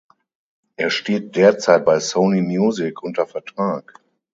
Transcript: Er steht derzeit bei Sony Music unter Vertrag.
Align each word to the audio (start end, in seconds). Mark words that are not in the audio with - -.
Er 0.77 0.89
steht 0.89 1.35
derzeit 1.35 1.85
bei 1.85 1.99
Sony 1.99 2.41
Music 2.41 3.03
unter 3.03 3.27
Vertrag. 3.27 3.99